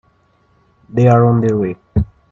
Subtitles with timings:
[0.89, 1.77] They're on their way.